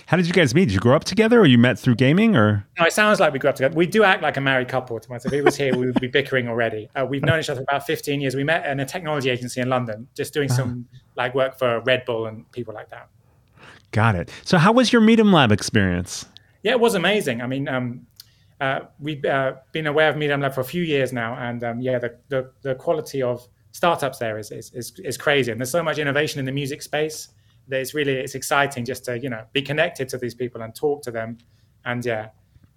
[0.07, 0.67] how did you guys meet?
[0.67, 2.67] Did you grow up together, or you met through gaming, or?
[2.79, 3.75] No, it sounds like we grew up together.
[3.75, 4.99] We do act like a married couple.
[5.01, 6.89] To if he was here, we would be bickering already.
[6.95, 8.35] Uh, we've known each other for about fifteen years.
[8.35, 12.05] We met in a technology agency in London, just doing some like work for Red
[12.05, 13.09] Bull and people like that.
[13.93, 14.31] Got it.
[14.45, 16.27] So, how was your Midem Lab experience?
[16.63, 17.41] Yeah, it was amazing.
[17.41, 18.07] I mean, um,
[18.61, 21.81] uh, we've uh, been aware of Midem Lab for a few years now, and um,
[21.81, 25.71] yeah, the, the, the quality of startups there is, is is is crazy, and there's
[25.71, 27.29] so much innovation in the music space
[27.69, 31.03] it's really it's exciting just to you know be connected to these people and talk
[31.03, 31.39] to them.
[31.85, 32.31] And yeah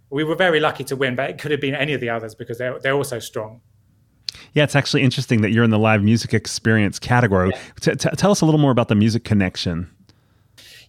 [0.10, 2.34] we were very lucky to win but it could have been any of the others
[2.34, 3.62] because they're, they're also strong.
[4.54, 7.52] Yeah it's actually interesting that you're in the live music experience category.
[7.52, 7.62] Yeah.
[7.80, 9.90] t- t- tell us a little more about the music connection.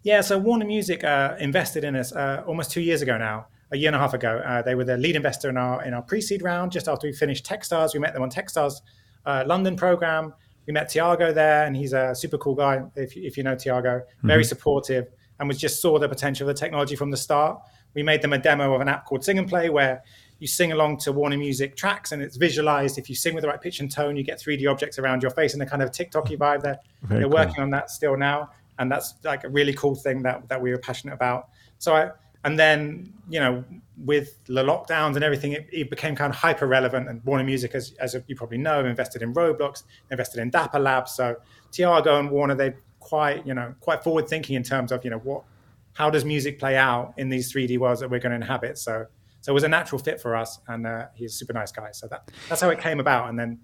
[0.02, 3.76] Yeah so warner music uh, invested in us uh, almost two years ago now a
[3.76, 4.42] year and a half ago.
[4.44, 7.12] Uh, they were the lead investor in our in our pre-seed round just after we
[7.12, 7.94] finished techstars.
[7.94, 8.80] We met them on techstars
[9.26, 10.32] uh, london program
[10.66, 12.82] we met Tiago there, and he's a super cool guy.
[12.94, 14.48] If, if you know Tiago, very mm-hmm.
[14.48, 17.60] supportive, and we just saw the potential of the technology from the start.
[17.94, 20.02] We made them a demo of an app called Sing and Play, where
[20.38, 22.98] you sing along to Warner Music tracks, and it's visualized.
[22.98, 25.30] If you sing with the right pitch and tone, you get 3D objects around your
[25.30, 26.62] face and a kind of TikToky vibe.
[26.62, 27.30] There, they're cool.
[27.30, 30.70] working on that still now, and that's like a really cool thing that that we
[30.70, 31.48] were passionate about.
[31.78, 32.10] So I
[32.44, 33.64] and then you know
[34.04, 37.74] with the lockdowns and everything it, it, became kind of hyper relevant and warner music
[37.74, 41.36] as, as you probably know invested in roblox invested in dapper labs so
[41.70, 45.18] tiago and warner they're quite you know quite forward thinking in terms of you know
[45.18, 45.44] what
[45.92, 48.78] how does music play out in these 3d worlds that we're going to inhabit?
[48.78, 49.06] So
[49.42, 51.90] so it was a natural fit for us and uh, he's a super nice guy.
[51.92, 53.28] So that that's how it came about.
[53.28, 53.60] And then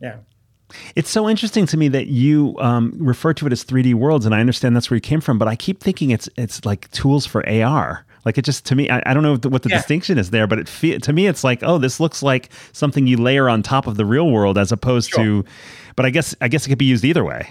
[0.00, 0.16] yeah
[0.96, 4.34] it's so interesting to me that you um, refer to it as 3D worlds, and
[4.34, 5.38] I understand that's where you came from.
[5.38, 8.04] But I keep thinking it's it's like tools for AR.
[8.24, 9.78] Like it just to me, I, I don't know what the yeah.
[9.78, 13.06] distinction is there, but it fe- to me it's like, oh, this looks like something
[13.06, 15.24] you layer on top of the real world as opposed sure.
[15.24, 15.44] to.
[15.96, 17.50] But I guess I guess it could be used either way.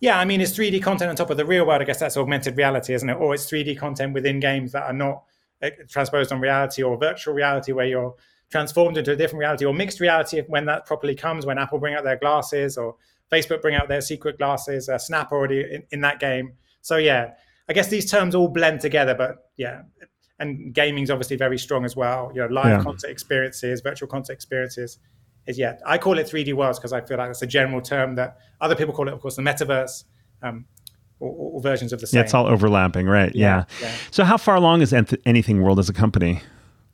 [0.00, 1.82] Yeah, I mean, it's 3D content on top of the real world.
[1.82, 3.14] I guess that's augmented reality, isn't it?
[3.14, 5.24] Or it's 3D content within games that are not
[5.60, 8.14] eh, transposed on reality or virtual reality, where you're
[8.50, 11.94] transformed into a different reality or mixed reality when that properly comes when apple bring
[11.94, 12.96] out their glasses or
[13.30, 17.32] facebook bring out their secret glasses uh, snap already in, in, that game so yeah
[17.68, 19.82] i guess these terms all blend together but yeah
[20.38, 22.82] and gaming's obviously very strong as well you know live yeah.
[22.82, 24.98] concert experiences virtual concert experiences
[25.46, 28.16] is yeah i call it 3d worlds because i feel like that's a general term
[28.16, 30.04] that other people call it of course the metaverse
[30.42, 30.64] um,
[31.20, 32.18] or, or, versions of the same.
[32.18, 33.34] Yeah, it's all overlapping, right?
[33.34, 33.66] Yeah.
[33.80, 33.88] yeah.
[33.88, 33.94] yeah.
[34.10, 34.94] So, how far along is
[35.26, 36.40] Anything World as a company?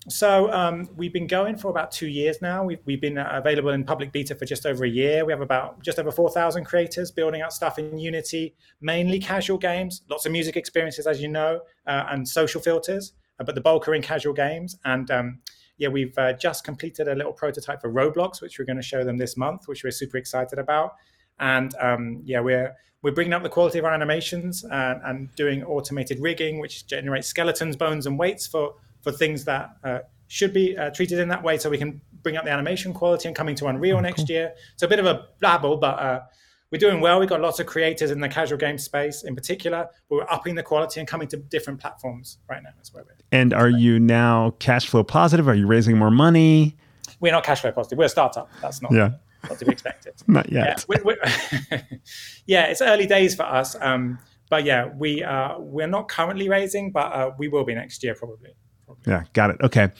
[0.08, 2.62] So um, we've been going for about two years now.
[2.62, 5.24] We've, we've been uh, available in public beta for just over a year.
[5.24, 10.02] We have about just over 4,000 creators building out stuff in Unity, mainly casual games,
[10.08, 13.14] lots of music experiences, as you know, uh, and social filters.
[13.40, 14.76] Uh, but the bulk are in casual games.
[14.84, 15.38] And um,
[15.76, 19.02] yeah, we've uh, just completed a little prototype for Roblox, which we're going to show
[19.02, 20.94] them this month, which we're super excited about.
[21.40, 25.62] And um, yeah, we're we're bringing up the quality of our animations and, and, doing
[25.62, 28.74] automated rigging, which generates skeletons, bones, and weights for
[29.06, 32.36] for things that uh, should be uh, treated in that way, so we can bring
[32.36, 34.34] up the animation quality and coming to Unreal oh, next cool.
[34.34, 34.52] year.
[34.74, 36.20] So a bit of a blabble, but uh,
[36.72, 37.20] we're doing well.
[37.20, 40.56] We've got lots of creators in the casual game space in particular, but we're upping
[40.56, 42.70] the quality and coming to different platforms right now.
[42.74, 43.14] That's where we're.
[43.30, 45.46] And are you now cash flow positive?
[45.46, 46.76] Are you raising more money?
[47.20, 47.96] We're not cash flow positive.
[47.96, 48.50] We're a startup.
[48.60, 48.90] That's not.
[48.90, 49.10] Yeah.
[49.48, 50.14] Not to be expected.
[50.26, 50.84] not yet.
[50.88, 51.80] Yeah, we're, we're
[52.46, 53.76] yeah, it's early days for us.
[53.80, 54.18] Um,
[54.50, 58.16] but yeah, we uh, we're not currently raising, but uh, we will be next year
[58.16, 58.56] probably.
[59.06, 59.56] Yeah, got it.
[59.62, 59.90] Okay.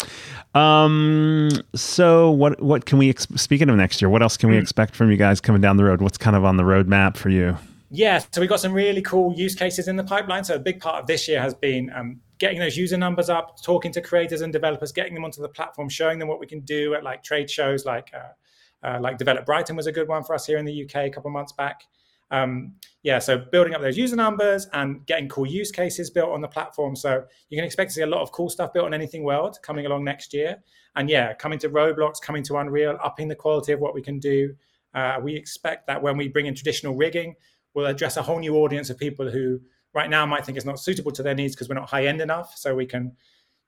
[0.55, 4.09] Um, so what what can we ex- speaking of next year?
[4.09, 4.63] What else can we hmm.
[4.63, 6.01] expect from you guys coming down the road?
[6.01, 7.57] What's kind of on the roadmap for you?
[7.91, 10.45] Yeah, so we've got some really cool use cases in the pipeline.
[10.45, 13.63] So a big part of this year has been um, getting those user numbers up,
[13.63, 16.61] talking to creators and developers, getting them onto the platform, showing them what we can
[16.61, 20.25] do at like trade shows, like uh, uh, like Develop Brighton was a good one
[20.25, 21.83] for us here in the UK a couple months back.
[22.31, 26.41] Um, yeah, so building up those user numbers and getting cool use cases built on
[26.41, 26.97] the platform.
[26.97, 29.59] So you can expect to see a lot of cool stuff built on Anything World
[29.63, 30.57] coming along next year.
[30.97, 34.19] And yeah, coming to Roblox, coming to Unreal, upping the quality of what we can
[34.19, 34.55] do.
[34.95, 37.35] Uh, we expect that when we bring in traditional rigging,
[37.75, 39.61] we'll address a whole new audience of people who
[39.95, 42.21] right now might think it's not suitable to their needs because we're not high end
[42.21, 42.55] enough.
[42.57, 43.13] So we can,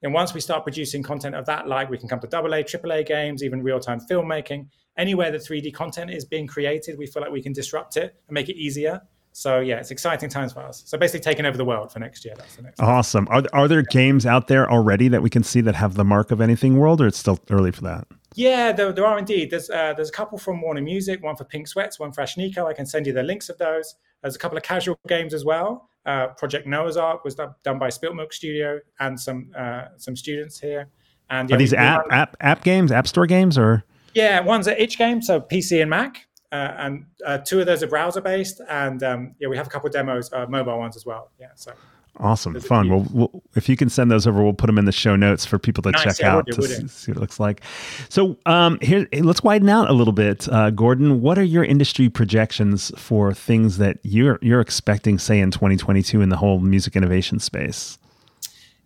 [0.03, 3.07] and once we start producing content of that like, we can come to AA, AAA
[3.07, 4.67] games, even real time filmmaking.
[4.97, 8.35] Anywhere the 3D content is being created, we feel like we can disrupt it and
[8.35, 9.01] make it easier.
[9.33, 10.83] So yeah, it's exciting times for us.
[10.87, 12.35] So basically, taking over the world for next year.
[12.37, 12.81] That's the next.
[12.81, 13.29] Awesome.
[13.31, 16.33] Are are there games out there already that we can see that have the mark
[16.33, 18.09] of anything world, or it's still early for that?
[18.35, 19.51] Yeah, there, there are indeed.
[19.51, 22.67] There's uh, there's a couple from Warner Music, one for Pink Sweats, one for Ashnikko.
[22.67, 23.95] I can send you the links of those.
[24.23, 25.89] There's a couple of casual games as well.
[26.07, 30.89] Uh, Project Noah's Ark was done by Spiltmilk Studio and some uh, some students here.
[31.31, 33.85] And yeah, are these app app app games, app store games, or?
[34.15, 36.27] Yeah, one's an itch game, so PC and Mac.
[36.51, 39.71] Uh, and uh, two of those are browser based, and um, yeah, we have a
[39.71, 41.31] couple of demos, uh, mobile ones as well.
[41.39, 41.73] Yeah, so
[42.19, 42.89] awesome, fun.
[42.89, 45.45] Well, we'll, if you can send those over, we'll put them in the show notes
[45.45, 47.63] for people to nice, check yeah, out to see, see, what it looks like.
[48.09, 51.21] So um, here, let's widen out a little bit, uh, Gordon.
[51.21, 56.29] What are your industry projections for things that you're you're expecting, say, in 2022 in
[56.29, 57.99] the whole music innovation space?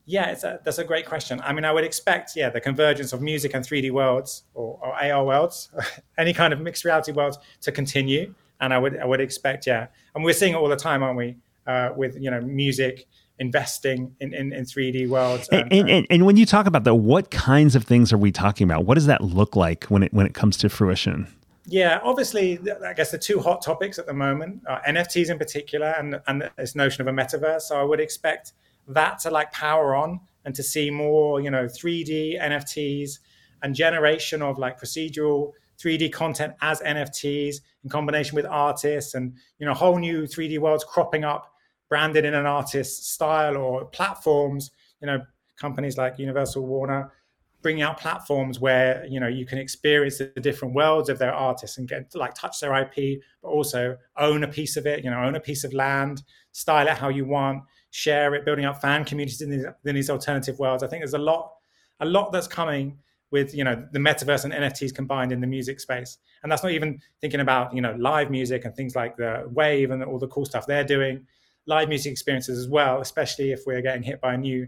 [0.04, 1.40] Yeah, a, that's a great question.
[1.44, 5.02] I mean, I would expect, yeah, the convergence of music and 3D worlds or, or
[5.02, 5.70] AR worlds,
[6.18, 8.34] any kind of mixed reality worlds to continue.
[8.60, 11.16] And I would, I would expect, yeah, and we're seeing it all the time, aren't
[11.16, 11.36] we?
[11.66, 13.06] Uh, with you know, music
[13.38, 15.48] investing in, in, in 3D worlds.
[15.50, 18.32] And, and, and, and when you talk about that, what kinds of things are we
[18.32, 18.84] talking about?
[18.84, 21.32] What does that look like when it when it comes to fruition?
[21.66, 25.94] Yeah, obviously, I guess the two hot topics at the moment are NFTs in particular,
[25.98, 27.62] and and this notion of a metaverse.
[27.62, 28.52] So I would expect
[28.88, 33.18] that to like power on and to see more, you know, 3D NFTs
[33.62, 39.66] and generation of like procedural 3D content as NFTs in combination with artists and, you
[39.66, 41.51] know, whole new 3D worlds cropping up
[41.92, 44.70] branded in an artist's style or platforms,
[45.02, 45.20] you know,
[45.56, 47.12] companies like Universal Warner
[47.60, 51.76] bringing out platforms where you know you can experience the different worlds of their artists
[51.76, 55.04] and get like touch their IP, but also own a piece of it.
[55.04, 58.64] You know, own a piece of land, style it how you want, share it, building
[58.64, 60.82] up fan communities in these, in these alternative worlds.
[60.82, 61.52] I think there's a lot,
[62.00, 62.96] a lot that's coming
[63.30, 66.72] with you know the metaverse and NFTs combined in the music space, and that's not
[66.72, 70.28] even thinking about you know live music and things like the Wave and all the
[70.28, 71.26] cool stuff they're doing,
[71.66, 74.66] live music experiences as well, especially if we're getting hit by a new,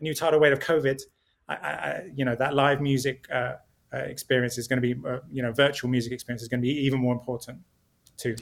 [0.00, 1.00] a new tidal wave of COVID.
[1.48, 3.54] I, I, you know that live music uh,
[3.92, 6.66] uh, experience is going to be, uh, you know, virtual music experience is going to
[6.66, 7.58] be even more important
[8.16, 8.36] too.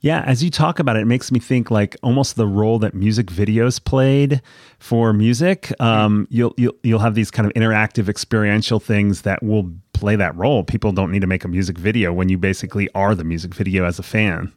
[0.00, 2.92] Yeah, as you talk about it, it makes me think like almost the role that
[2.92, 4.42] music videos played
[4.80, 5.72] for music.
[5.80, 10.34] Um, you'll, you'll you'll have these kind of interactive, experiential things that will play that
[10.36, 10.64] role.
[10.64, 13.84] People don't need to make a music video when you basically are the music video
[13.84, 14.52] as a fan.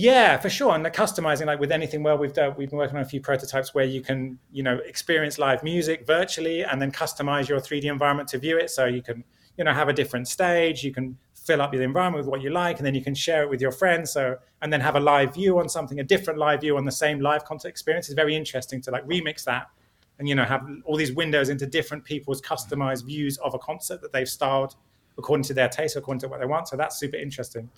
[0.00, 0.76] Yeah, for sure.
[0.76, 3.20] And the customizing, like with anything, well, we've done, we've been working on a few
[3.20, 7.86] prototypes where you can, you know, experience live music virtually and then customize your 3D
[7.86, 8.70] environment to view it.
[8.70, 9.24] So you can,
[9.56, 10.84] you know, have a different stage.
[10.84, 13.42] You can fill up your environment with what you like, and then you can share
[13.42, 14.12] it with your friends.
[14.12, 16.92] So, and then have a live view on something, a different live view on the
[16.92, 18.06] same live content experience.
[18.06, 19.66] It's very interesting to like remix that,
[20.20, 24.00] and you know, have all these windows into different people's customized views of a concert
[24.02, 24.76] that they've styled
[25.18, 26.68] according to their taste, according to what they want.
[26.68, 27.68] So that's super interesting.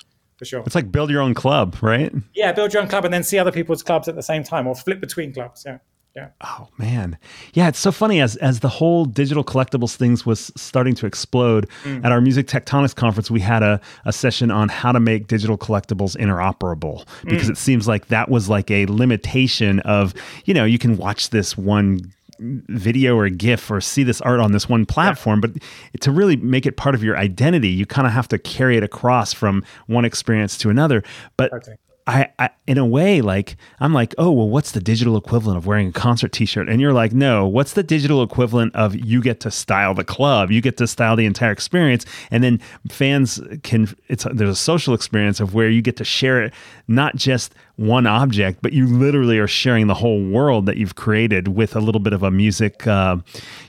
[0.40, 0.62] For sure.
[0.64, 2.10] It's like build your own club, right?
[2.32, 4.66] Yeah, build your own club and then see other people's clubs at the same time
[4.66, 5.64] or flip between clubs.
[5.66, 5.80] Yeah.
[6.16, 6.28] Yeah.
[6.40, 7.18] Oh man.
[7.52, 11.68] Yeah, it's so funny as as the whole digital collectibles things was starting to explode
[11.84, 12.02] mm.
[12.02, 15.58] at our Music Tectonics conference, we had a, a session on how to make digital
[15.58, 17.50] collectibles interoperable because mm.
[17.50, 20.14] it seems like that was like a limitation of,
[20.46, 22.00] you know, you can watch this one
[22.40, 25.52] video or a GIF or see this art on this one platform, but
[26.00, 28.82] to really make it part of your identity, you kind of have to carry it
[28.82, 31.02] across from one experience to another.
[31.36, 31.76] But Okay.
[32.10, 35.66] I, I, in a way, like I'm like, oh well, what's the digital equivalent of
[35.66, 36.68] wearing a concert T-shirt?
[36.68, 40.50] And you're like, no, what's the digital equivalent of you get to style the club,
[40.50, 43.88] you get to style the entire experience, and then fans can.
[44.08, 46.52] It's there's a social experience of where you get to share it,
[46.88, 51.48] not just one object, but you literally are sharing the whole world that you've created
[51.48, 53.18] with a little bit of a music, uh,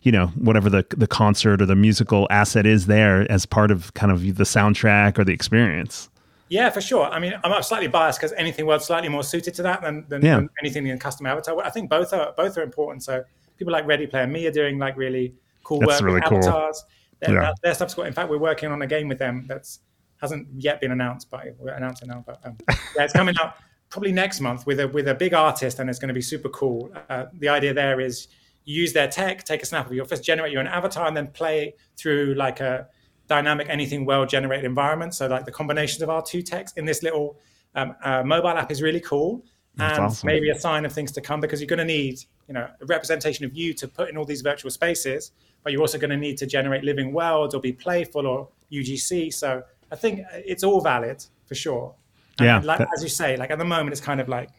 [0.02, 3.94] you know, whatever the the concert or the musical asset is there as part of
[3.94, 6.10] kind of the soundtrack or the experience.
[6.52, 7.06] Yeah, for sure.
[7.06, 10.22] I mean, I'm slightly biased because anything world's slightly more suited to that than, than,
[10.22, 10.36] Yeah.
[10.36, 11.58] than anything in custom avatar.
[11.64, 13.04] I think both are both are important.
[13.04, 13.24] So
[13.58, 15.34] people like Ready Player Me are doing like really
[15.64, 16.38] cool That's work really with cool.
[16.40, 16.84] avatars.
[17.22, 17.54] Their, Yeah.
[17.64, 18.08] their stuff's got.
[18.08, 19.80] In fact, we're working on a game with them that's
[20.22, 22.22] hasn't yet been announced, but we're announcing now.
[22.28, 23.56] But um, yeah, it's coming out
[23.90, 26.50] probably next month with a with a big artist, and it's going to be super
[26.50, 26.92] cool.
[27.10, 28.28] Uh, the idea there is
[28.66, 31.28] use their tech, take a snap of your face, generate your own avatar, and then
[31.28, 32.88] play through like a
[33.36, 35.14] dynamic anything world generated environment.
[35.16, 37.38] So like the combinations of our two techs in this little
[37.76, 39.46] um, uh, mobile app is really cool.
[39.76, 40.28] That's and awesome.
[40.28, 42.20] maybe a sign of things to come because you're going to need,
[42.50, 45.32] you know, a representation of you to put in all these virtual spaces,
[45.64, 49.34] but you're also going to need to generate living worlds or be playful or UGC.
[49.34, 51.96] So I think it's all valid for sure.
[52.38, 54.50] And Yeah, like that- as you say, like at the moment, it's kind of like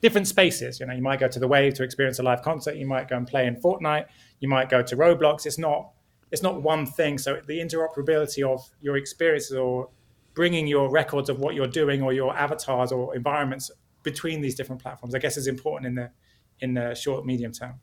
[0.00, 0.80] different spaces.
[0.80, 2.74] You know, you might go to the Wave to experience a live concert.
[2.74, 4.06] You might go and play in Fortnite.
[4.40, 5.46] You might go to Roblox.
[5.46, 5.90] It's not
[6.32, 7.18] it's not one thing.
[7.18, 9.90] So the interoperability of your experiences or
[10.34, 13.70] bringing your records of what you're doing or your avatars or environments
[14.02, 16.10] between these different platforms, I guess, is important in the
[16.60, 17.74] in the short medium term.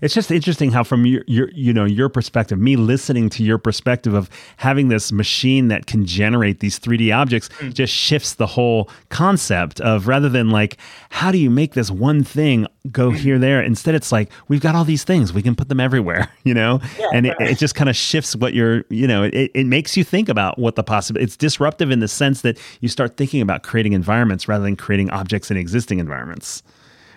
[0.00, 3.58] It's just interesting how, from your, your, you know, your perspective, me listening to your
[3.58, 7.70] perspective of having this machine that can generate these 3D objects, hmm.
[7.70, 10.76] just shifts the whole concept of rather than like,
[11.10, 13.16] how do you make this one thing go hmm.
[13.16, 13.60] here, there?
[13.60, 16.80] Instead, it's like we've got all these things, we can put them everywhere, you know,
[17.12, 20.04] and it, it just kind of shifts what you're, you know, it, it makes you
[20.04, 21.20] think about what the possible.
[21.20, 25.10] It's disruptive in the sense that you start thinking about creating environments rather than creating
[25.10, 26.62] objects in existing environments.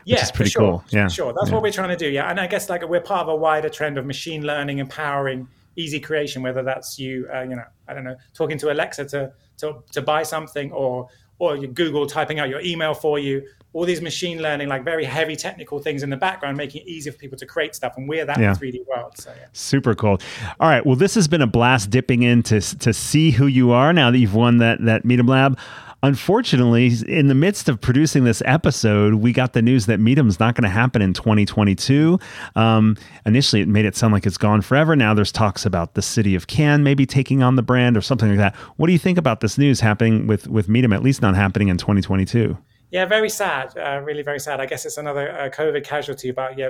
[0.06, 0.62] Yeah, pretty for sure.
[0.62, 0.84] cool.
[0.90, 1.08] Yeah.
[1.08, 1.34] Sure.
[1.34, 1.54] That's Yeah.
[1.56, 2.10] what we're trying to do.
[2.10, 5.48] Yeah, and I guess like we're part of a wider trend of machine learning, empowering
[5.76, 6.42] easy creation.
[6.42, 10.02] Whether that's you, uh, you know, I don't know, talking to Alexa to to to
[10.02, 11.08] buy something, or
[11.40, 13.42] or Google typing out your email for you.
[13.74, 17.10] All these machine learning, like very heavy technical things in the background, making it easy
[17.10, 18.54] for people to create stuff, and we're that Yeah.
[18.54, 19.14] 3D world.
[19.18, 19.46] So yeah.
[19.54, 20.20] Super cool.
[20.60, 20.86] All right.
[20.86, 24.12] Well, this has been a blast dipping in to, to see who you are now
[24.12, 25.58] that you've won that, that Midem Lab.
[26.04, 30.56] Unfortunately, in the midst of producing this episode, we got the news that Midem's not
[30.56, 32.20] going to happen in 2022.
[32.56, 34.96] Um, initially, it made it sound like it's gone forever.
[34.96, 38.30] Now there's talks about the city of Cannes maybe taking on the brand or something
[38.30, 38.56] like that.
[38.78, 41.68] What do you think about this news happening with, with Midem, at least not happening
[41.68, 42.58] in 2022?
[42.92, 43.78] Yeah, very sad.
[43.78, 44.60] Uh, really, very sad.
[44.60, 46.32] I guess it's another uh, COVID casualty.
[46.32, 46.70] But yeah,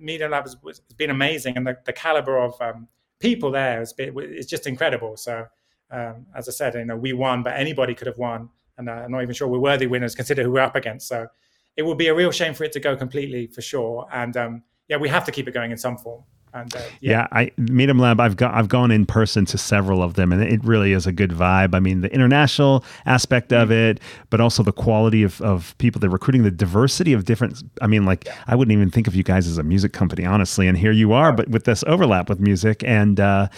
[0.00, 2.86] Midem Lab has, has been amazing, and the, the caliber of um,
[3.18, 5.16] people there has been it's just incredible.
[5.16, 5.46] So,
[5.90, 8.92] um, as I said, you know, we won, but anybody could have won, and uh,
[8.92, 10.14] I'm not even sure we're worthy winners.
[10.14, 11.08] Consider who we're up against.
[11.08, 11.26] So,
[11.76, 14.06] it would be a real shame for it to go completely, for sure.
[14.12, 16.24] And um, yeah, we have to keep it going in some form.
[16.52, 18.18] And uh, Yeah, I Midem Lab.
[18.20, 21.12] I've got I've gone in person to several of them, and it really is a
[21.12, 21.74] good vibe.
[21.74, 26.10] I mean, the international aspect of it, but also the quality of, of people they're
[26.10, 27.62] recruiting, the diversity of different.
[27.80, 30.66] I mean, like I wouldn't even think of you guys as a music company, honestly,
[30.66, 33.48] and here you are, but with this overlap with music, and uh,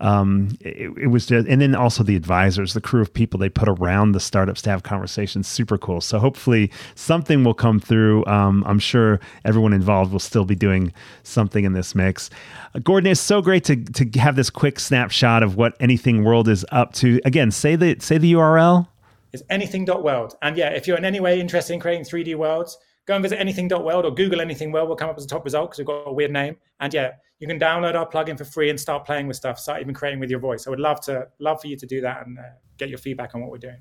[0.00, 3.48] um, it, it was just, and then also the advisors, the crew of people they
[3.48, 6.00] put around the startups to have conversations, super cool.
[6.00, 8.24] So hopefully something will come through.
[8.26, 10.92] Um, I'm sure everyone involved will still be doing
[11.22, 12.30] something in this mix.
[12.74, 16.48] Uh, Gordon, it's so great to to have this quick snapshot of what Anything World
[16.48, 17.20] is up to.
[17.24, 18.88] Again, say the say the URL.
[19.32, 20.36] It's anything.world.
[20.40, 23.38] And yeah, if you're in any way interested in creating 3D worlds, go and visit
[23.38, 26.04] anything.world or Google anything world will come up as a top result because we've got
[26.06, 26.56] a weird name.
[26.80, 29.80] And yeah, you can download our plugin for free and start playing with stuff, start
[29.80, 30.66] even creating with your voice.
[30.66, 32.42] I would love to love for you to do that and uh,
[32.78, 33.80] get your feedback on what we're doing.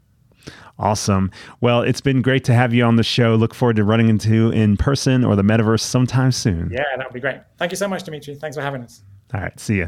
[0.79, 1.31] Awesome.
[1.61, 3.35] Well, it's been great to have you on the show.
[3.35, 6.69] Look forward to running into in person or the metaverse sometime soon.
[6.71, 7.41] Yeah, that would be great.
[7.57, 8.35] Thank you so much, Dmitri.
[8.35, 9.03] Thanks for having us.
[9.33, 9.59] All right.
[9.59, 9.87] See ya.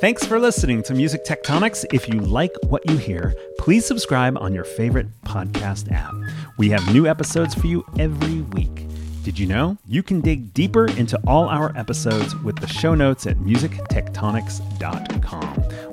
[0.00, 1.84] Thanks for listening to Music Tectonics.
[1.92, 6.14] If you like what you hear, please subscribe on your favorite podcast app.
[6.56, 8.89] We have new episodes for you every week.
[9.22, 9.76] Did you know?
[9.86, 15.44] You can dig deeper into all our episodes with the show notes at musictectonics.com.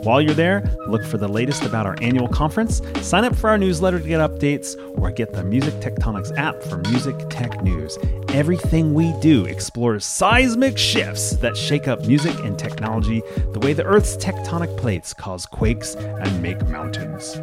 [0.04, 3.58] While you're there, look for the latest about our annual conference, sign up for our
[3.58, 7.98] newsletter to get updates, or get the Music Tectonics app for music tech news.
[8.30, 13.22] Everything we do explores seismic shifts that shake up music and technology
[13.52, 17.38] the way the Earth's tectonic plates cause quakes and make mountains.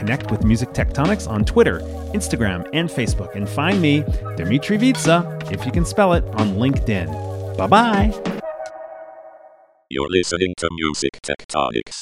[0.00, 1.80] Connect with Music Tectonics on Twitter,
[2.14, 4.02] Instagram, and Facebook, and find me,
[4.34, 7.06] Dmitri Vietze, if you can spell it, on LinkedIn.
[7.58, 8.40] Bye bye.
[9.90, 12.00] You're listening to Music Tectonics.